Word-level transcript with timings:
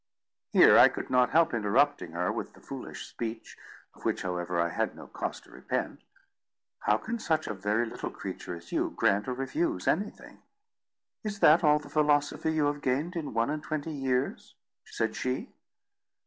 Here 0.49 0.79
I 0.79 0.87
could 0.89 1.11
not 1.11 1.29
help 1.29 1.53
interrupting 1.53 2.13
her 2.13 2.31
with 2.31 2.53
the 2.53 2.59
foolish 2.59 3.05
speech, 3.05 3.55
of 3.93 4.03
which, 4.03 4.23
however, 4.23 4.59
I 4.59 4.69
had 4.69 4.95
no 4.95 5.05
cause 5.05 5.39
to 5.41 5.51
repent— 5.51 6.01
"How 6.79 6.97
can 6.97 7.19
such 7.19 7.45
a 7.45 7.53
very 7.53 7.85
little 7.85 8.09
creature 8.09 8.55
as 8.55 8.71
you 8.71 8.89
grant 8.95 9.27
or 9.27 9.35
refuse 9.35 9.87
anything?" 9.87 10.41
"Is 11.23 11.39
that 11.41 11.63
all 11.63 11.77
the 11.77 11.87
philosophy 11.87 12.51
you 12.51 12.65
have 12.65 12.81
gained 12.81 13.15
in 13.15 13.35
one 13.35 13.51
and 13.51 13.61
twenty 13.61 13.93
years?" 13.93 14.55
said 14.85 15.15
she. 15.15 15.51